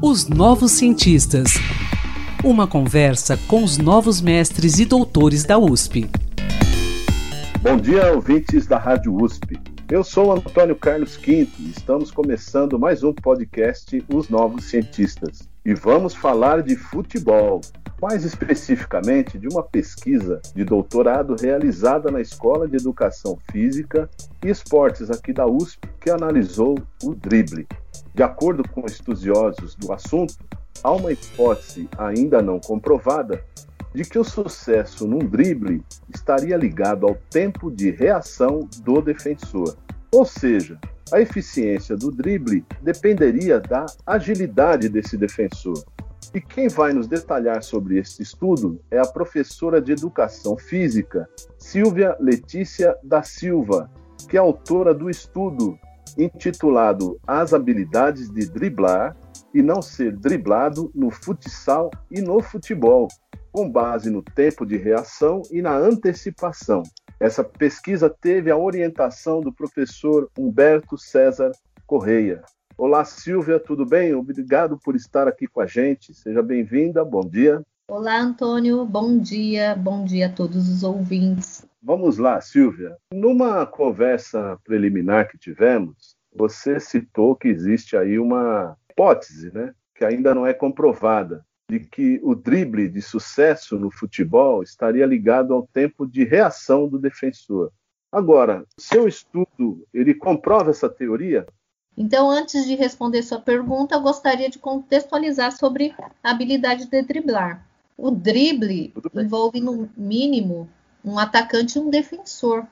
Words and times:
Os 0.00 0.28
Novos 0.28 0.70
Cientistas. 0.72 1.54
Uma 2.44 2.66
conversa 2.66 3.36
com 3.48 3.64
os 3.64 3.78
novos 3.78 4.20
mestres 4.20 4.78
e 4.78 4.84
doutores 4.84 5.42
da 5.42 5.58
USP. 5.58 6.08
Bom 7.60 7.76
dia, 7.76 8.12
ouvintes 8.12 8.68
da 8.68 8.78
Rádio 8.78 9.12
USP. 9.20 9.58
Eu 9.90 10.04
sou 10.04 10.32
Antônio 10.32 10.76
Carlos 10.76 11.16
Quinto 11.16 11.50
e 11.58 11.70
estamos 11.70 12.12
começando 12.12 12.78
mais 12.78 13.02
um 13.02 13.12
podcast 13.12 14.04
Os 14.08 14.28
Novos 14.28 14.66
Cientistas. 14.66 15.49
E 15.62 15.74
vamos 15.74 16.14
falar 16.14 16.62
de 16.62 16.74
futebol, 16.74 17.60
mais 18.00 18.24
especificamente 18.24 19.38
de 19.38 19.46
uma 19.46 19.62
pesquisa 19.62 20.40
de 20.54 20.64
doutorado 20.64 21.36
realizada 21.38 22.10
na 22.10 22.18
Escola 22.18 22.66
de 22.66 22.76
Educação 22.76 23.38
Física 23.52 24.08
e 24.42 24.48
Esportes 24.48 25.10
aqui 25.10 25.34
da 25.34 25.46
USP, 25.46 25.86
que 26.00 26.10
analisou 26.10 26.78
o 27.02 27.14
drible. 27.14 27.68
De 28.14 28.22
acordo 28.22 28.66
com 28.70 28.86
estudiosos 28.86 29.74
do 29.74 29.92
assunto, 29.92 30.34
há 30.82 30.92
uma 30.92 31.12
hipótese 31.12 31.86
ainda 31.98 32.40
não 32.40 32.58
comprovada 32.58 33.44
de 33.94 34.02
que 34.02 34.18
o 34.18 34.24
sucesso 34.24 35.06
num 35.06 35.18
drible 35.18 35.84
estaria 36.08 36.56
ligado 36.56 37.06
ao 37.06 37.14
tempo 37.28 37.70
de 37.70 37.90
reação 37.90 38.66
do 38.82 39.02
defensor. 39.02 39.76
Ou 40.12 40.24
seja, 40.24 40.78
a 41.12 41.20
eficiência 41.20 41.96
do 41.96 42.10
drible 42.10 42.64
dependeria 42.82 43.60
da 43.60 43.86
agilidade 44.06 44.88
desse 44.88 45.16
defensor. 45.16 45.84
E 46.34 46.40
quem 46.40 46.68
vai 46.68 46.92
nos 46.92 47.08
detalhar 47.08 47.62
sobre 47.62 47.98
esse 47.98 48.22
estudo 48.22 48.80
é 48.90 48.98
a 48.98 49.06
professora 49.06 49.80
de 49.80 49.92
Educação 49.92 50.56
Física, 50.56 51.28
Silvia 51.58 52.16
Letícia 52.20 52.96
da 53.02 53.22
Silva, 53.22 53.90
que 54.28 54.36
é 54.36 54.40
autora 54.40 54.94
do 54.94 55.10
estudo 55.10 55.78
intitulado 56.18 57.18
As 57.26 57.52
Habilidades 57.52 58.30
de 58.30 58.46
Driblar 58.46 59.16
e 59.54 59.62
Não 59.62 59.82
Ser 59.82 60.16
Driblado 60.16 60.90
no 60.94 61.10
Futsal 61.10 61.90
e 62.10 62.20
no 62.20 62.40
Futebol, 62.40 63.08
com 63.52 63.68
base 63.68 64.10
no 64.10 64.22
tempo 64.22 64.64
de 64.64 64.76
reação 64.76 65.42
e 65.50 65.60
na 65.60 65.76
antecipação. 65.76 66.82
Essa 67.20 67.44
pesquisa 67.44 68.08
teve 68.08 68.50
a 68.50 68.56
orientação 68.56 69.42
do 69.42 69.52
professor 69.52 70.30
Humberto 70.38 70.96
César 70.96 71.52
Correia. 71.86 72.42
Olá, 72.78 73.04
Silvia, 73.04 73.60
tudo 73.60 73.84
bem? 73.84 74.14
Obrigado 74.14 74.78
por 74.82 74.96
estar 74.96 75.28
aqui 75.28 75.46
com 75.46 75.60
a 75.60 75.66
gente. 75.66 76.14
Seja 76.14 76.42
bem-vinda, 76.42 77.04
bom 77.04 77.20
dia. 77.20 77.62
Olá, 77.88 78.18
Antônio, 78.18 78.86
bom 78.86 79.18
dia, 79.18 79.74
bom 79.74 80.02
dia 80.02 80.28
a 80.28 80.32
todos 80.32 80.66
os 80.70 80.82
ouvintes. 80.82 81.62
Vamos 81.82 82.16
lá, 82.16 82.40
Silvia. 82.40 82.96
Numa 83.12 83.66
conversa 83.66 84.58
preliminar 84.64 85.28
que 85.28 85.36
tivemos, 85.36 86.16
você 86.34 86.80
citou 86.80 87.36
que 87.36 87.48
existe 87.48 87.98
aí 87.98 88.18
uma 88.18 88.78
hipótese, 88.90 89.52
né, 89.52 89.74
que 89.94 90.06
ainda 90.06 90.34
não 90.34 90.46
é 90.46 90.54
comprovada, 90.54 91.44
de 91.70 91.78
que 91.78 92.20
o 92.24 92.34
drible 92.34 92.88
de 92.88 93.00
sucesso 93.00 93.78
no 93.78 93.92
futebol 93.92 94.60
estaria 94.60 95.06
ligado 95.06 95.54
ao 95.54 95.68
tempo 95.68 96.04
de 96.04 96.24
reação 96.24 96.88
do 96.88 96.98
defensor. 96.98 97.70
Agora, 98.10 98.66
seu 98.76 99.06
estudo, 99.06 99.86
ele 99.94 100.12
comprova 100.12 100.70
essa 100.70 100.88
teoria? 100.88 101.46
Então, 101.96 102.28
antes 102.28 102.66
de 102.66 102.74
responder 102.74 103.22
sua 103.22 103.40
pergunta, 103.40 103.94
eu 103.94 104.00
gostaria 104.00 104.50
de 104.50 104.58
contextualizar 104.58 105.56
sobre 105.56 105.94
a 106.22 106.30
habilidade 106.30 106.90
de 106.90 107.02
driblar. 107.02 107.64
O 107.96 108.10
drible 108.10 108.92
envolve, 109.14 109.60
no 109.60 109.88
mínimo, 109.96 110.68
um 111.04 111.20
atacante 111.20 111.78
e 111.78 111.80
um 111.80 111.88
defensor. 111.88 112.66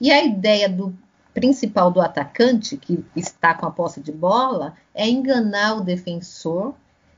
E 0.00 0.12
a 0.12 0.22
ideia 0.22 0.68
do 0.68 0.94
principal 1.32 1.90
do 1.90 2.00
atacante, 2.00 2.76
que 2.76 3.04
está 3.16 3.52
com 3.52 3.66
a 3.66 3.70
posse 3.70 4.00
de 4.00 4.12
bola, 4.12 4.76
é 4.94 5.08
enganar 5.08 5.76
o 5.76 5.80
defensor 5.80 6.74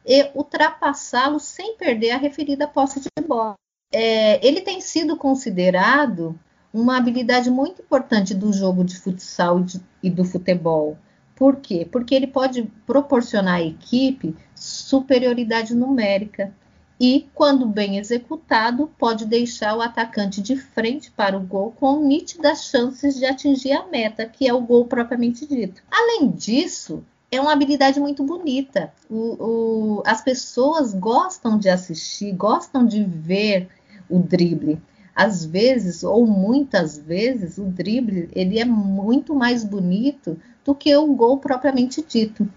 e 0.07 0.31
ultrapassá-lo 0.35 1.41
sem 1.41 1.77
perder 1.77 2.13
a 2.13 2.17
referida 2.17 2.69
posse 2.69 3.01
de 3.01 3.27
bola. 3.27 3.55
É, 3.93 4.47
ele 4.47 4.61
tem 4.61 4.81
sido 4.81 5.17
considerado 5.17 6.39
uma 6.73 6.97
habilidade 6.97 7.51
muito 7.51 7.83
importante 7.83 8.35
do 8.35 8.53
jogo 8.53 8.85
de 8.85 8.99
futsal 8.99 9.61
e, 9.61 9.65
de, 9.65 9.81
e 10.05 10.11
do 10.11 10.25
futebol, 10.25 10.97
por 11.37 11.57
quê? 11.57 11.87
Porque 11.89 12.15
ele 12.15 12.27
pode 12.27 12.63
proporcionar 12.87 13.57
à 13.57 13.63
equipe 13.63 14.35
superioridade 14.55 15.75
numérica 15.75 16.51
e, 16.99 17.29
quando 17.35 17.67
bem 17.67 17.99
executado, 17.99 18.91
pode 18.99 19.27
deixar 19.27 19.77
o 19.77 19.83
atacante 19.83 20.41
de 20.41 20.57
frente 20.57 21.11
para 21.11 21.37
o 21.37 21.41
gol 21.43 21.73
com 21.73 22.01
nítidas 22.01 22.65
chances 22.65 23.17
de 23.17 23.27
atingir 23.27 23.73
a 23.73 23.87
meta, 23.87 24.25
que 24.25 24.49
é 24.49 24.55
o 24.55 24.63
gol 24.63 24.87
propriamente 24.87 25.47
dito. 25.47 25.83
Além 25.91 26.31
disso, 26.31 27.05
é 27.31 27.41
uma 27.41 27.53
habilidade 27.53 27.99
muito 27.99 28.23
bonita. 28.25 28.93
O, 29.11 29.99
o, 29.99 30.03
as 30.07 30.23
pessoas 30.23 30.95
gostam 30.95 31.59
de 31.59 31.69
assistir, 31.69 32.33
gostam 32.33 32.87
de 32.87 33.05
ver 33.05 33.69
o 34.09 34.19
drible. 34.19 34.81
Às 35.15 35.45
vezes, 35.45 36.05
ou 36.05 36.27
muitas 36.27 36.99
vezes, 36.99 37.59
o 37.59 37.65
drible 37.65 38.29
ele 38.35 38.59
é 38.59 38.65
muito 38.65 39.35
mais 39.35 39.65
bonito 39.65 40.39
do 40.65 40.75
que 40.75 40.95
o 40.95 41.07
gol 41.15 41.39
propriamente 41.39 42.05
dito. 42.07 42.49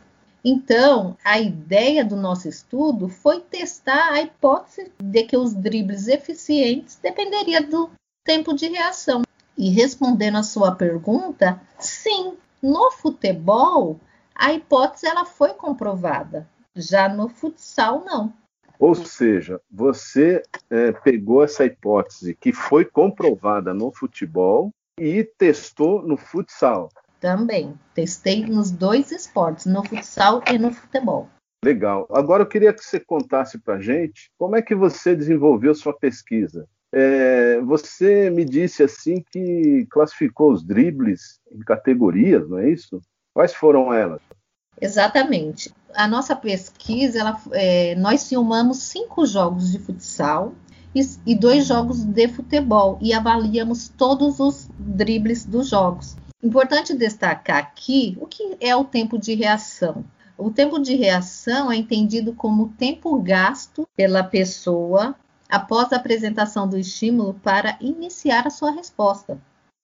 Então, 0.44 1.18
a 1.24 1.40
ideia 1.40 2.04
do 2.04 2.16
nosso 2.16 2.48
estudo 2.48 3.10
foi 3.10 3.42
testar 3.42 4.14
a 4.14 4.22
hipótese 4.22 4.92
de 5.02 5.24
que 5.24 5.38
os 5.38 5.54
dribles 5.54 6.08
eficientes 6.08 6.98
dependeria 7.02 7.62
do 7.62 7.90
tempo 8.24 8.54
de 8.54 8.68
reação. 8.68 9.24
E 9.58 9.70
respondendo 9.70 10.38
a 10.38 10.44
sua 10.44 10.74
pergunta, 10.74 11.62
sim, 11.78 12.34
no 12.62 12.92
futebol 12.92 14.00
a 14.40 14.54
hipótese 14.54 15.06
ela 15.06 15.26
foi 15.26 15.54
comprovada. 15.54 16.48
Já 16.74 17.10
no 17.10 17.28
futsal 17.28 18.06
não. 18.06 18.34
Ou 18.80 18.96
seja, 18.96 19.60
você 19.70 20.42
é, 20.70 20.94
pegou 20.94 21.44
essa 21.44 21.66
hipótese 21.66 22.34
que 22.34 22.54
foi 22.54 22.86
comprovada 22.86 23.74
no 23.74 23.92
futebol 23.92 24.72
e 24.98 25.26
testou 25.26 26.02
no 26.02 26.16
futsal. 26.16 26.90
Também. 27.20 27.78
Testei 27.94 28.46
nos 28.46 28.72
dois 28.72 29.12
esportes, 29.12 29.66
no 29.66 29.84
futsal 29.84 30.42
e 30.50 30.58
no 30.58 30.72
futebol. 30.72 31.28
Legal. 31.64 32.08
Agora 32.10 32.44
eu 32.44 32.48
queria 32.48 32.72
que 32.72 32.82
você 32.82 32.98
contasse 32.98 33.60
para 33.60 33.82
gente 33.82 34.32
como 34.38 34.56
é 34.56 34.62
que 34.62 34.74
você 34.74 35.14
desenvolveu 35.14 35.76
sua 35.76 35.94
pesquisa. 35.94 36.66
É, 36.94 37.60
você 37.60 38.30
me 38.30 38.46
disse 38.46 38.82
assim 38.82 39.22
que 39.30 39.86
classificou 39.92 40.54
os 40.54 40.64
dribles 40.66 41.42
em 41.52 41.60
categorias, 41.60 42.50
não 42.50 42.60
é 42.60 42.70
isso? 42.70 43.02
Quais 43.40 43.54
foram 43.54 43.94
elas? 43.94 44.20
Exatamente. 44.82 45.74
A 45.96 46.10
nossa 46.10 46.36
pesquisa, 46.36 47.20
ela, 47.20 47.42
é, 47.54 47.96
nós 47.96 48.28
filmamos 48.28 48.80
cinco 48.80 49.26
jogos 49.26 49.72
de 49.72 49.80
futsal 49.80 50.54
e, 50.94 51.00
e 51.26 51.36
dois 51.36 51.66
jogos 51.66 52.04
de 52.04 52.28
futebol 52.28 53.00
e 53.02 53.14
avaliamos 53.14 53.88
todos 53.88 54.42
os 54.42 54.68
dribles 54.78 55.46
dos 55.46 55.70
jogos. 55.70 56.18
Importante 56.44 56.94
destacar 56.94 57.60
aqui 57.60 58.18
o 58.20 58.28
que 58.28 58.58
é 58.60 58.76
o 58.76 58.84
tempo 58.84 59.18
de 59.18 59.36
reação. 59.36 60.04
O 60.38 60.52
tempo 60.52 60.78
de 60.78 60.98
reação 60.98 61.72
é 61.72 61.78
entendido 61.78 62.34
como 62.34 62.74
tempo 62.78 63.18
gasto 63.22 63.88
pela 63.96 64.22
pessoa 64.22 65.16
após 65.48 65.94
a 65.94 65.96
apresentação 65.96 66.68
do 66.68 66.78
estímulo 66.78 67.36
para 67.36 67.78
iniciar 67.80 68.46
a 68.46 68.50
sua 68.50 68.72
resposta. 68.72 69.40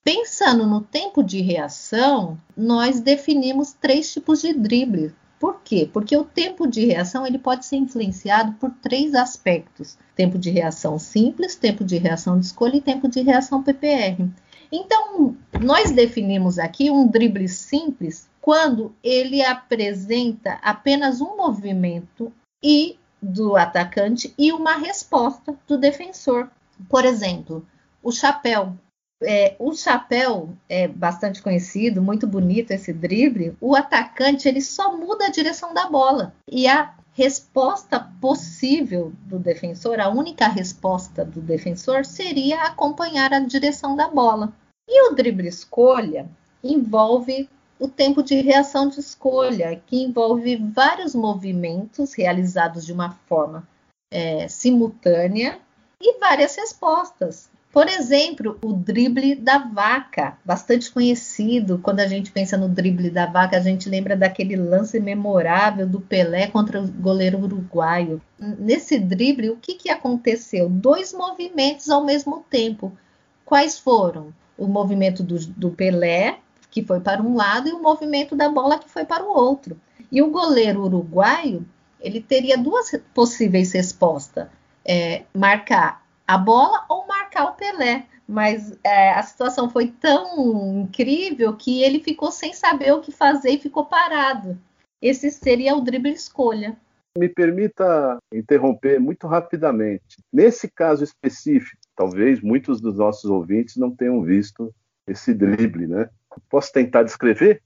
Pensando 0.06 0.68
no 0.68 0.82
tempo 0.82 1.24
de 1.24 1.42
reação, 1.42 2.38
nós 2.56 3.00
definimos 3.00 3.74
três 3.74 4.14
tipos 4.14 4.40
de 4.40 4.54
drible. 4.54 5.16
Por 5.40 5.62
quê? 5.64 5.90
Porque 5.92 6.16
o 6.16 6.24
tempo 6.24 6.68
de 6.68 6.86
reação 6.86 7.26
ele 7.26 7.40
pode 7.40 7.66
ser 7.66 7.78
influenciado 7.78 8.52
por 8.60 8.70
três 8.70 9.16
aspectos: 9.16 9.98
tempo 10.16 10.38
de 10.38 10.52
reação 10.52 11.00
simples, 11.00 11.56
tempo 11.56 11.84
de 11.84 11.98
reação 11.98 12.40
de 12.40 12.46
escolha 12.46 12.76
e 12.76 12.82
tempo 12.82 13.08
de 13.08 13.24
reação 13.24 13.64
PPR. 13.64 14.30
Então, 14.72 15.36
nós 15.60 15.90
definimos 15.90 16.60
aqui 16.60 16.92
um 16.92 17.08
drible 17.08 17.50
simples 17.50 18.30
quando 18.40 18.94
ele 19.04 19.44
apresenta 19.44 20.60
apenas 20.62 21.20
um 21.20 21.36
movimento 21.36 22.32
e 22.64 23.00
do 23.20 23.56
atacante 23.56 24.32
e 24.38 24.54
uma 24.54 24.76
resposta 24.76 25.58
do 25.68 25.80
defensor. 25.80 26.48
Por 26.88 27.06
exemplo, 27.06 27.66
o 28.04 28.12
chapéu. 28.12 28.78
É, 29.24 29.56
o 29.60 29.74
chapéu 29.74 30.50
é 30.68 30.88
bastante 30.88 31.42
conhecido, 31.42 32.02
muito 32.02 32.28
bonito 32.28 32.72
esse 32.72 32.92
drible. 32.92 33.56
O 33.62 33.76
atacante 33.76 34.48
ele 34.48 34.62
só 34.62 34.96
muda 34.98 35.28
a 35.28 35.32
direção 35.32 35.74
da 35.74 35.88
bola 35.88 36.34
e 36.52 36.68
a 36.68 36.94
resposta 37.14 37.98
possível 38.20 39.14
do 39.22 39.40
defensor, 39.40 40.02
a 40.02 40.10
única 40.10 40.48
resposta 40.48 41.24
do 41.24 41.40
defensor 41.40 42.06
seria 42.06 42.64
acompanhar 42.64 43.34
a 43.34 43.40
direção 43.40 43.96
da 43.96 44.10
bola. 44.10 44.54
E 44.88 45.10
o 45.10 45.16
drible 45.16 45.48
escolha 45.48 46.28
envolve 46.62 47.50
o 47.80 47.88
tempo 47.88 48.22
de 48.22 48.42
reação 48.42 48.90
de 48.90 49.00
escolha, 49.00 49.82
que 49.88 50.04
envolve 50.04 50.58
vários 50.58 51.16
movimentos 51.16 52.14
realizados 52.14 52.86
de 52.86 52.94
uma 52.94 53.12
forma 53.28 53.68
é, 54.12 54.48
simultânea 54.48 55.60
e 56.00 56.20
várias 56.20 56.56
respostas. 56.56 57.50
Por 57.76 57.90
exemplo, 57.90 58.58
o 58.64 58.72
drible 58.72 59.36
da 59.36 59.58
vaca, 59.58 60.38
bastante 60.46 60.90
conhecido. 60.90 61.78
Quando 61.80 62.00
a 62.00 62.08
gente 62.08 62.32
pensa 62.32 62.56
no 62.56 62.70
drible 62.70 63.10
da 63.10 63.26
vaca, 63.26 63.58
a 63.58 63.60
gente 63.60 63.90
lembra 63.90 64.16
daquele 64.16 64.56
lance 64.56 64.98
memorável 64.98 65.86
do 65.86 66.00
Pelé 66.00 66.48
contra 66.48 66.82
o 66.82 66.88
goleiro 66.88 67.38
uruguaio. 67.38 68.22
Nesse 68.40 68.98
drible, 68.98 69.50
o 69.50 69.58
que, 69.58 69.74
que 69.74 69.90
aconteceu? 69.90 70.70
Dois 70.70 71.12
movimentos 71.12 71.90
ao 71.90 72.06
mesmo 72.06 72.46
tempo. 72.50 72.98
Quais 73.44 73.78
foram? 73.78 74.34
O 74.58 74.68
movimento 74.68 75.22
do, 75.22 75.38
do 75.38 75.70
Pelé, 75.70 76.38
que 76.72 76.82
foi 76.82 77.02
para 77.02 77.22
um 77.22 77.36
lado, 77.36 77.68
e 77.68 77.74
o 77.74 77.82
movimento 77.82 78.38
da 78.38 78.48
bola, 78.48 78.80
que 78.80 78.90
foi 78.90 79.04
para 79.04 79.22
o 79.22 79.38
outro. 79.38 79.78
E 80.10 80.22
o 80.22 80.32
goleiro 80.32 80.84
uruguaio, 80.84 81.68
ele 82.00 82.22
teria 82.22 82.58
duas 82.58 82.90
possíveis 83.14 83.74
respostas: 83.74 84.48
é, 84.86 85.24
marcar 85.34 86.06
a 86.26 86.38
bola 86.38 86.86
ou 86.90 87.06
marcar 87.06 87.25
o 87.44 87.54
Pelé. 87.54 88.06
Mas 88.28 88.78
é, 88.84 89.14
a 89.14 89.22
situação 89.22 89.70
foi 89.70 89.88
tão 89.88 90.82
incrível 90.82 91.56
que 91.56 91.84
ele 91.84 92.00
ficou 92.00 92.32
sem 92.32 92.54
saber 92.54 92.92
o 92.92 93.02
que 93.02 93.12
fazer 93.12 93.52
e 93.52 93.60
ficou 93.60 93.86
parado. 93.86 94.58
Esse 95.02 95.30
seria 95.30 95.76
o 95.76 95.82
drible 95.82 96.12
escolha. 96.12 96.76
Me 97.18 97.30
permita 97.30 98.18
interromper 98.34 99.00
muito 99.00 99.28
rapidamente. 99.28 100.18
Nesse 100.34 100.70
caso 100.70 101.04
específico, 101.04 101.80
talvez 101.96 102.42
muitos 102.42 102.82
dos 102.82 102.98
nossos 102.98 103.30
ouvintes 103.30 103.78
não 103.78 103.96
tenham 103.96 104.22
visto 104.24 104.74
esse 105.08 105.34
drible, 105.34 105.88
né? 105.88 106.10
Posso 106.50 106.74
tentar 106.74 107.04
descrever? 107.04 107.62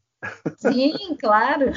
Sim, 0.57 1.15
claro. 1.19 1.71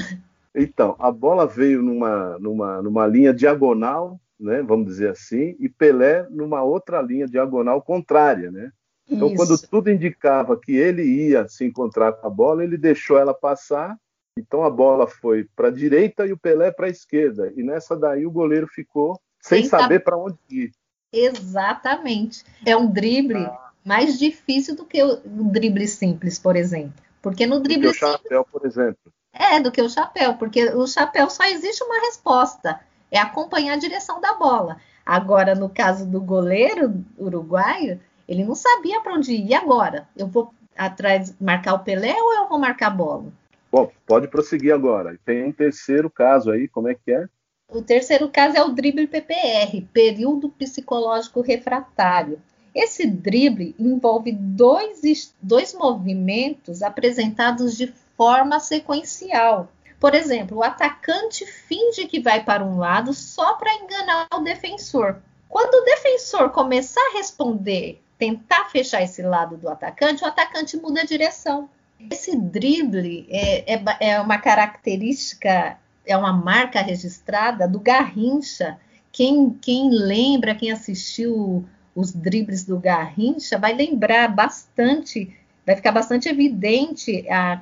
então, 0.53 0.95
a 0.99 1.09
bola 1.09 1.47
veio 1.47 1.81
numa, 1.81 2.37
numa, 2.37 2.81
numa 2.81 3.07
linha 3.07 3.33
diagonal 3.33 4.19
né, 4.43 4.61
vamos 4.61 4.87
dizer 4.87 5.09
assim, 5.09 5.55
e 5.59 5.69
Pelé 5.69 6.27
numa 6.29 6.61
outra 6.61 7.01
linha 7.01 7.25
diagonal 7.25 7.81
contrária, 7.81 8.51
né? 8.51 8.71
Então, 9.09 9.27
Isso. 9.27 9.37
quando 9.37 9.67
tudo 9.69 9.89
indicava 9.89 10.59
que 10.59 10.73
ele 10.73 11.03
ia 11.03 11.47
se 11.47 11.65
encontrar 11.65 12.13
com 12.13 12.27
a 12.27 12.29
bola, 12.29 12.63
ele 12.63 12.77
deixou 12.77 13.17
ela 13.17 13.33
passar. 13.33 13.97
Então, 14.37 14.63
a 14.63 14.69
bola 14.69 15.07
foi 15.07 15.47
para 15.55 15.67
a 15.67 15.71
direita 15.71 16.25
e 16.25 16.31
o 16.31 16.37
Pelé 16.37 16.71
para 16.71 16.87
a 16.87 16.89
esquerda. 16.89 17.51
E 17.55 17.63
nessa 17.63 17.95
daí, 17.95 18.25
o 18.25 18.31
goleiro 18.31 18.67
ficou 18.67 19.19
sem, 19.41 19.61
sem 19.61 19.69
saber 19.69 19.99
para 19.99 20.17
onde 20.17 20.37
ir. 20.49 20.71
Exatamente. 21.11 22.43
É 22.65 22.75
um 22.75 22.89
drible 22.89 23.45
ah. 23.45 23.71
mais 23.83 24.17
difícil 24.17 24.75
do 24.75 24.85
que 24.85 25.03
o 25.03 25.17
drible 25.51 25.87
simples, 25.87 26.39
por 26.39 26.55
exemplo. 26.55 26.93
Porque 27.21 27.45
no 27.45 27.59
drible 27.59 27.87
do 27.87 27.91
que 27.91 27.97
o 27.97 27.99
chapéu, 27.99 28.43
simples... 28.43 28.51
por 28.51 28.65
exemplo. 28.65 29.13
É, 29.33 29.59
do 29.59 29.71
que 29.71 29.81
o 29.81 29.89
chapéu, 29.89 30.35
porque 30.35 30.63
o 30.69 30.87
chapéu 30.87 31.29
só 31.29 31.43
existe 31.45 31.83
uma 31.83 31.99
resposta 32.01 32.79
é 33.13 33.19
acompanhar 33.19 33.73
a 33.73 33.79
direção 33.79 34.19
da 34.19 34.33
bola. 34.33 34.77
Agora, 35.05 35.53
no 35.53 35.69
caso 35.69 36.05
do 36.05 36.19
goleiro 36.19 37.05
uruguaio, 37.15 37.99
ele 38.27 38.43
não 38.43 38.55
sabia 38.55 38.99
para 39.01 39.13
onde 39.13 39.33
ir. 39.33 39.49
E 39.49 39.53
agora? 39.53 40.07
Eu 40.17 40.27
vou 40.27 40.51
atrás 40.75 41.35
marcar 41.39 41.75
o 41.75 41.79
Pelé 41.79 42.15
ou 42.19 42.33
eu 42.33 42.49
vou 42.49 42.57
marcar 42.57 42.87
a 42.87 42.89
bola? 42.89 43.25
Bom, 43.71 43.91
pode 44.07 44.27
prosseguir 44.27 44.73
agora. 44.73 45.17
Tem 45.23 45.43
um 45.43 45.51
terceiro 45.51 46.09
caso 46.09 46.49
aí, 46.49 46.67
como 46.67 46.89
é 46.89 46.95
que 46.95 47.11
é? 47.11 47.27
O 47.69 47.81
terceiro 47.81 48.29
caso 48.29 48.57
é 48.57 48.63
o 48.63 48.69
drible 48.69 49.07
PPR, 49.07 49.81
período 49.93 50.49
psicológico 50.49 51.41
refratário. 51.41 52.41
Esse 52.73 53.05
drible 53.05 53.75
envolve 53.77 54.31
dois, 54.31 55.35
dois 55.39 55.73
movimentos 55.75 56.81
apresentados 56.81 57.77
de 57.77 57.93
forma 58.17 58.59
sequencial. 58.59 59.71
Por 60.03 60.15
exemplo, 60.15 60.57
o 60.57 60.63
atacante 60.63 61.45
finge 61.45 62.07
que 62.07 62.19
vai 62.19 62.43
para 62.43 62.61
um 62.61 62.77
lado 62.77 63.13
só 63.13 63.53
para 63.53 63.73
enganar 63.75 64.27
o 64.33 64.41
defensor. 64.41 65.21
Quando 65.47 65.75
o 65.75 65.85
defensor 65.85 66.49
começar 66.49 66.99
a 66.99 67.17
responder, 67.17 68.03
tentar 68.17 68.65
fechar 68.65 69.01
esse 69.01 69.21
lado 69.21 69.55
do 69.55 69.69
atacante, 69.69 70.21
o 70.21 70.27
atacante 70.27 70.75
muda 70.75 70.99
a 70.99 71.05
direção. 71.05 71.69
Esse 72.11 72.35
drible 72.35 73.25
é, 73.29 73.75
é, 73.75 73.83
é 74.01 74.19
uma 74.19 74.37
característica, 74.37 75.77
é 76.05 76.17
uma 76.17 76.33
marca 76.33 76.81
registrada 76.81 77.65
do 77.65 77.79
Garrincha. 77.79 78.77
Quem, 79.09 79.51
quem 79.51 79.89
lembra, 79.89 80.53
quem 80.53 80.69
assistiu 80.69 81.63
os 81.95 82.11
dribles 82.11 82.65
do 82.65 82.77
Garrincha, 82.77 83.57
vai 83.57 83.73
lembrar 83.73 84.27
bastante, 84.27 85.33
vai 85.65 85.77
ficar 85.77 85.93
bastante 85.93 86.27
evidente 86.27 87.25
a, 87.29 87.57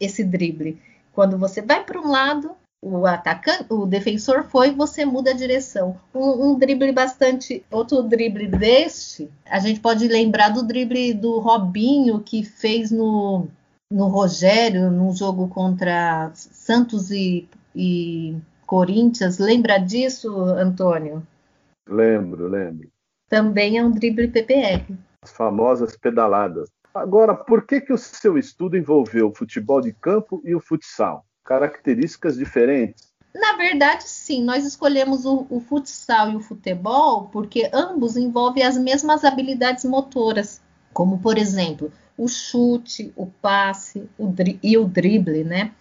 esse 0.00 0.24
drible. 0.24 0.82
Quando 1.14 1.38
você 1.38 1.62
vai 1.62 1.84
para 1.84 2.00
um 2.00 2.10
lado, 2.10 2.56
o 2.82 3.06
atacante, 3.06 3.64
o 3.70 3.86
defensor 3.86 4.44
foi, 4.44 4.72
você 4.72 5.06
muda 5.06 5.30
a 5.30 5.34
direção. 5.34 5.98
Um, 6.14 6.50
um, 6.50 6.58
drible 6.58 6.92
bastante. 6.92 7.64
Outro 7.70 8.02
drible 8.02 8.46
deste, 8.46 9.30
a 9.46 9.58
gente 9.58 9.80
pode 9.80 10.06
lembrar 10.06 10.50
do 10.50 10.62
drible 10.62 11.14
do 11.14 11.38
Robinho 11.38 12.20
que 12.20 12.44
fez 12.44 12.90
no, 12.90 13.46
no 13.90 14.08
Rogério, 14.08 14.90
num 14.90 15.14
jogo 15.14 15.48
contra 15.48 16.30
Santos 16.34 17.10
e, 17.10 17.48
e 17.74 18.36
Corinthians. 18.66 19.38
Lembra 19.38 19.78
disso, 19.78 20.34
Antônio? 20.36 21.26
Lembro, 21.88 22.48
lembro. 22.48 22.90
Também 23.28 23.78
é 23.78 23.84
um 23.84 23.90
drible 23.90 24.28
PPR. 24.28 24.94
As 25.22 25.32
famosas 25.32 25.96
pedaladas. 25.96 26.68
Agora, 26.94 27.34
por 27.34 27.66
que, 27.66 27.80
que 27.80 27.92
o 27.92 27.98
seu 27.98 28.38
estudo 28.38 28.76
envolveu 28.76 29.28
o 29.28 29.34
futebol 29.34 29.80
de 29.80 29.92
campo 29.92 30.40
e 30.44 30.54
o 30.54 30.60
futsal? 30.60 31.26
Características 31.44 32.36
diferentes? 32.36 33.12
Na 33.34 33.56
verdade, 33.56 34.04
sim, 34.04 34.44
nós 34.44 34.64
escolhemos 34.64 35.24
o, 35.24 35.44
o 35.50 35.60
futsal 35.60 36.30
e 36.30 36.36
o 36.36 36.40
futebol 36.40 37.28
porque 37.32 37.68
ambos 37.72 38.16
envolvem 38.16 38.62
as 38.62 38.78
mesmas 38.78 39.24
habilidades 39.24 39.84
motoras, 39.84 40.62
como, 40.92 41.18
por 41.18 41.36
exemplo, 41.36 41.90
o 42.16 42.28
chute, 42.28 43.12
o 43.16 43.26
passe 43.26 44.08
o 44.16 44.32
e 44.62 44.78
o 44.78 44.84
drible, 44.84 45.42
né? 45.42 45.72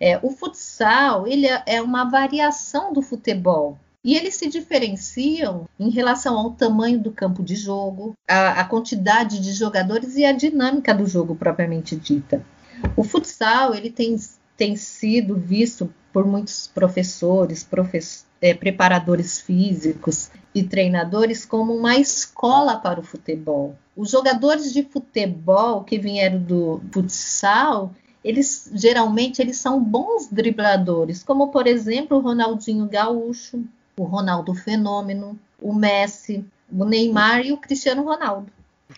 É, 0.00 0.18
o 0.22 0.30
futsal 0.30 1.26
ele 1.26 1.46
é, 1.46 1.62
é 1.66 1.82
uma 1.82 2.04
variação 2.04 2.90
do 2.90 3.02
futebol. 3.02 3.78
E 4.04 4.14
eles 4.14 4.34
se 4.34 4.50
diferenciam 4.50 5.66
em 5.80 5.88
relação 5.88 6.36
ao 6.36 6.50
tamanho 6.50 7.00
do 7.00 7.10
campo 7.10 7.42
de 7.42 7.56
jogo, 7.56 8.14
a, 8.28 8.60
a 8.60 8.64
quantidade 8.64 9.40
de 9.40 9.52
jogadores 9.52 10.14
e 10.16 10.26
a 10.26 10.32
dinâmica 10.32 10.92
do 10.92 11.06
jogo 11.06 11.34
propriamente 11.34 11.96
dita. 11.96 12.44
O 12.94 13.02
futsal 13.02 13.74
ele 13.74 13.90
tem, 13.90 14.14
tem 14.58 14.76
sido 14.76 15.36
visto 15.36 15.90
por 16.12 16.26
muitos 16.26 16.68
professores, 16.68 17.66
é, 18.42 18.52
preparadores 18.52 19.40
físicos 19.40 20.30
e 20.54 20.62
treinadores 20.62 21.46
como 21.46 21.74
uma 21.74 21.96
escola 21.96 22.76
para 22.76 23.00
o 23.00 23.02
futebol. 23.02 23.74
Os 23.96 24.10
jogadores 24.10 24.70
de 24.70 24.82
futebol 24.82 25.82
que 25.82 25.98
vieram 25.98 26.40
do 26.40 26.82
futsal, 26.92 27.92
eles 28.22 28.70
geralmente 28.74 29.40
eles 29.40 29.56
são 29.56 29.82
bons 29.82 30.28
dribladores, 30.30 31.22
como 31.22 31.48
por 31.48 31.66
exemplo 31.66 32.18
o 32.18 32.20
Ronaldinho 32.20 32.86
Gaúcho, 32.86 33.64
o 33.96 34.04
Ronaldo 34.04 34.54
Fenômeno, 34.54 35.38
o 35.60 35.72
Messi, 35.72 36.44
o 36.70 36.84
Neymar 36.84 37.44
e 37.46 37.52
o 37.52 37.56
Cristiano 37.56 38.02
Ronaldo. 38.02 38.50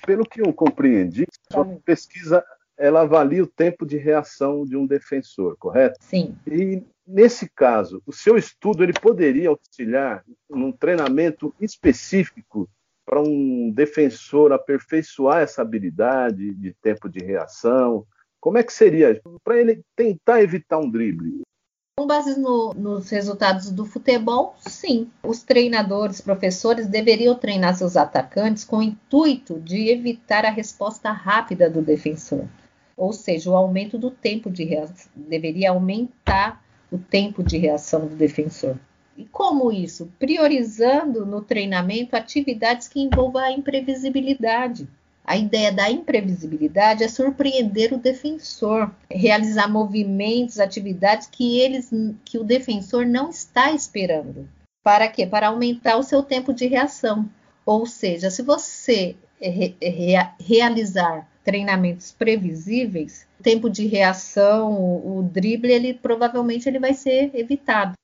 Pelo 0.05 0.25
que 0.25 0.41
eu 0.41 0.53
compreendi, 0.53 1.26
a 1.53 1.65
pesquisa 1.85 2.45
ela 2.76 3.03
avalia 3.03 3.43
o 3.43 3.47
tempo 3.47 3.87
de 3.87 3.97
reação 3.97 4.65
de 4.65 4.76
um 4.76 4.87
defensor, 4.87 5.57
correto? 5.59 5.97
Sim. 6.00 6.37
E 6.47 6.83
nesse 7.07 7.49
caso, 7.49 8.03
o 8.07 8.12
seu 8.12 8.37
estudo 8.37 8.83
ele 8.83 8.93
poderia 8.93 9.49
auxiliar 9.49 10.25
num 10.49 10.73
treinamento 10.73 11.55
específico 11.61 12.69
para 13.07 13.21
um 13.21 13.71
defensor 13.73 14.53
aperfeiçoar 14.53 15.41
essa 15.41 15.62
habilidade 15.62 16.53
de 16.55 16.75
tempo 16.83 17.09
de 17.09 17.25
reação? 17.25 18.05
Como 18.41 18.59
é 18.59 18.62
que 18.62 18.73
seria 18.73 19.21
para 19.43 19.59
ele 19.59 19.81
tentar 19.95 20.43
evitar 20.43 20.79
um 20.79 20.91
drible? 20.91 21.43
Com 21.99 22.07
base 22.07 22.38
no, 22.38 22.75
nos 22.75 23.09
resultados 23.09 23.71
do 23.71 23.87
futebol, 23.87 24.55
sim. 24.59 25.11
Os 25.23 25.43
treinadores, 25.43 26.21
professores 26.21 26.87
deveriam 26.87 27.35
treinar 27.35 27.75
seus 27.75 27.97
atacantes 27.97 28.65
com 28.65 28.76
o 28.76 28.83
intuito 28.83 29.59
de 29.61 29.88
evitar 29.88 30.45
a 30.45 30.50
resposta 30.50 31.11
rápida 31.11 31.71
do 31.71 31.81
defensor. 31.81 32.45
Ou 32.95 33.15
seja, 33.15 33.49
o 33.49 33.57
aumento 33.57 33.97
do 33.97 34.11
tempo 34.11 34.50
de 34.50 34.62
reação. 34.62 35.11
Deveria 35.17 35.71
aumentar 35.71 36.62
o 36.93 36.99
tempo 36.99 37.43
de 37.43 37.57
reação 37.57 38.07
do 38.07 38.15
defensor. 38.15 38.76
E 39.17 39.25
como 39.25 39.73
isso? 39.73 40.12
Priorizando 40.19 41.25
no 41.25 41.41
treinamento 41.41 42.15
atividades 42.15 42.88
que 42.88 43.00
envolvam 43.00 43.43
a 43.43 43.53
imprevisibilidade. 43.53 44.87
A 45.26 45.37
ideia 45.37 45.73
da 45.73 45.90
imprevisibilidade 45.90 47.02
é 47.02 47.09
surpreender 47.09 47.92
o 47.92 47.99
defensor, 47.99 48.92
realizar 49.11 49.66
movimentos, 49.66 50.61
atividades 50.61 51.26
que 51.26 51.59
eles 51.59 51.90
que 52.25 52.38
o 52.38 52.45
defensor 52.45 53.04
não 53.04 53.28
está 53.28 53.73
esperando. 53.73 54.49
Para 54.85 55.09
quê? 55.09 55.26
Para 55.26 55.49
aumentar 55.49 55.97
o 55.97 56.04
seu 56.04 56.23
tempo 56.23 56.54
de 56.54 56.68
reação. 56.68 57.28
Ou 57.64 57.85
seja, 57.87 58.30
se 58.30 58.40
você 58.42 59.16
re, 59.40 59.75
re, 59.83 60.14
realizar 60.38 61.28
treinamentos 61.42 62.12
previsíveis, 62.12 63.26
o 63.40 63.42
tempo 63.42 63.68
de 63.68 63.85
reação, 63.85 64.73
o, 64.73 65.18
o 65.18 65.23
drible, 65.25 65.73
ele 65.73 65.92
provavelmente 65.92 66.68
ele 66.68 66.78
vai 66.78 66.95
ser 66.95 67.33
evitado. 67.35 67.95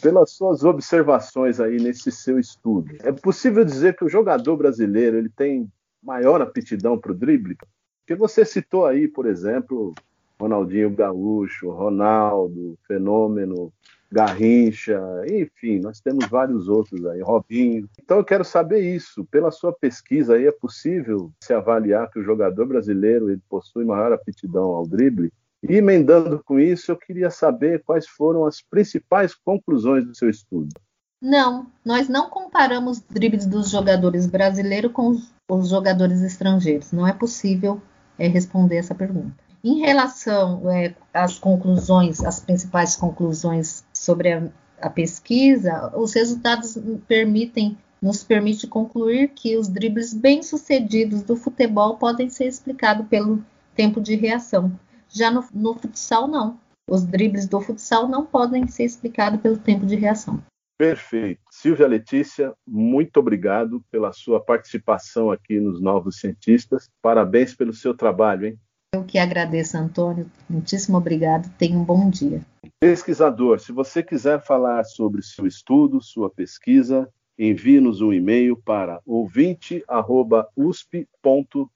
Pelas 0.00 0.30
suas 0.32 0.64
observações 0.64 1.60
aí 1.60 1.76
nesse 1.76 2.10
seu 2.10 2.38
estudo, 2.38 2.96
é 3.02 3.12
possível 3.12 3.62
dizer 3.62 3.94
que 3.94 4.04
o 4.06 4.08
jogador 4.08 4.56
brasileiro 4.56 5.18
ele 5.18 5.28
tem 5.28 5.70
maior 6.02 6.40
aptidão 6.42 6.98
para 6.98 7.12
o 7.12 7.14
drible? 7.14 7.56
Porque 8.00 8.14
você 8.14 8.44
citou 8.44 8.84
aí, 8.84 9.06
por 9.06 9.26
exemplo, 9.26 9.94
Ronaldinho 10.40 10.90
Gaúcho, 10.90 11.70
Ronaldo, 11.70 12.76
Fenômeno, 12.86 13.72
Garrincha, 14.12 15.00
enfim, 15.26 15.78
nós 15.78 16.00
temos 16.00 16.28
vários 16.28 16.68
outros 16.68 17.06
aí, 17.06 17.22
Robinho. 17.22 17.88
Então 18.02 18.18
eu 18.18 18.24
quero 18.24 18.44
saber 18.44 18.80
isso. 18.80 19.24
Pela 19.24 19.50
sua 19.50 19.72
pesquisa 19.72 20.34
aí, 20.34 20.46
é 20.46 20.52
possível 20.52 21.32
se 21.42 21.54
avaliar 21.54 22.10
que 22.10 22.18
o 22.18 22.22
jogador 22.22 22.66
brasileiro 22.66 23.30
ele 23.30 23.40
possui 23.48 23.84
maior 23.84 24.12
aptidão 24.12 24.64
ao 24.64 24.86
drible? 24.86 25.32
E 25.62 25.76
emendando 25.76 26.42
com 26.44 26.58
isso, 26.58 26.90
eu 26.90 26.96
queria 26.96 27.30
saber 27.30 27.82
quais 27.84 28.06
foram 28.06 28.44
as 28.44 28.60
principais 28.60 29.34
conclusões 29.34 30.04
do 30.04 30.14
seu 30.14 30.28
estudo. 30.28 30.74
Não, 31.24 31.68
nós 31.84 32.08
não 32.08 32.28
comparamos 32.28 33.00
dribles 33.08 33.46
dos 33.46 33.70
jogadores 33.70 34.26
brasileiros 34.26 34.90
com 34.90 35.16
os, 35.48 35.68
jogadores 35.68 36.20
estrangeiros. 36.20 36.90
Não 36.90 37.06
é 37.06 37.12
possível 37.12 37.80
é, 38.18 38.26
responder 38.26 38.78
essa 38.78 38.92
pergunta. 38.92 39.32
Em 39.62 39.78
relação 39.78 40.68
é, 40.68 40.92
às 41.14 41.38
conclusões, 41.38 42.24
as 42.24 42.40
principais 42.40 42.96
conclusões 42.96 43.84
sobre 43.94 44.32
a, 44.32 44.48
a 44.80 44.90
pesquisa, 44.90 45.92
os 45.96 46.12
resultados 46.12 46.76
permitem 47.06 47.78
nos 48.02 48.24
permite 48.24 48.66
concluir 48.66 49.28
que 49.28 49.56
os 49.56 49.68
dribles 49.68 50.12
bem-sucedidos 50.12 51.22
do 51.22 51.36
futebol 51.36 51.98
podem 51.98 52.28
ser 52.28 52.48
explicados 52.48 53.06
pelo 53.06 53.44
tempo 53.76 54.00
de 54.00 54.16
reação. 54.16 54.72
Já 55.08 55.30
no, 55.30 55.44
no 55.54 55.74
futsal, 55.74 56.26
não. 56.26 56.58
Os 56.90 57.04
dribles 57.04 57.46
do 57.46 57.60
futsal 57.60 58.08
não 58.08 58.26
podem 58.26 58.66
ser 58.66 58.82
explicados 58.82 59.40
pelo 59.40 59.56
tempo 59.56 59.86
de 59.86 59.94
reação. 59.94 60.42
Perfeito. 60.82 61.40
Silvia 61.48 61.86
Letícia, 61.86 62.52
muito 62.66 63.18
obrigado 63.18 63.84
pela 63.88 64.12
sua 64.12 64.40
participação 64.40 65.30
aqui 65.30 65.60
nos 65.60 65.80
Novos 65.80 66.16
Cientistas. 66.16 66.90
Parabéns 67.00 67.54
pelo 67.54 67.72
seu 67.72 67.96
trabalho, 67.96 68.48
hein? 68.48 68.58
Eu 68.92 69.04
que 69.04 69.16
agradeço, 69.16 69.78
Antônio. 69.78 70.28
Muitíssimo 70.50 70.98
obrigado. 70.98 71.48
Tenha 71.56 71.78
um 71.78 71.84
bom 71.84 72.10
dia. 72.10 72.40
Pesquisador, 72.80 73.60
se 73.60 73.70
você 73.70 74.02
quiser 74.02 74.44
falar 74.44 74.82
sobre 74.82 75.22
seu 75.22 75.46
estudo, 75.46 76.02
sua 76.02 76.28
pesquisa, 76.28 77.08
envie-nos 77.38 78.00
um 78.00 78.12
e-mail 78.12 78.56
para 78.56 79.00
ouvinte.usp.br. 79.06 81.70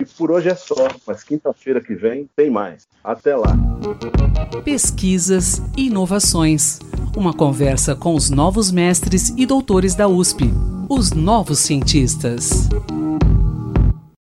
E 0.00 0.04
por 0.18 0.32
hoje 0.32 0.48
é 0.48 0.54
só, 0.56 0.88
mas 1.06 1.22
quinta-feira 1.22 1.80
que 1.80 1.94
vem 1.94 2.28
tem 2.34 2.50
mais. 2.50 2.88
Até 3.02 3.36
lá. 3.36 3.56
Pesquisas 4.64 5.62
e 5.76 5.86
inovações. 5.86 6.80
Uma 7.16 7.32
conversa 7.32 7.94
com 7.94 8.14
os 8.14 8.28
novos 8.28 8.72
mestres 8.72 9.30
e 9.36 9.46
doutores 9.46 9.94
da 9.94 10.08
USP, 10.08 10.50
os 10.88 11.12
novos 11.12 11.60
cientistas. 11.60 12.68